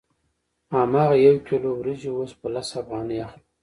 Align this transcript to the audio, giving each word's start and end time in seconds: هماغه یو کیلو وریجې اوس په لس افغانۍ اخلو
هماغه 0.75 1.15
یو 1.25 1.35
کیلو 1.47 1.69
وریجې 1.75 2.09
اوس 2.15 2.31
په 2.39 2.47
لس 2.53 2.69
افغانۍ 2.81 3.17
اخلو 3.25 3.43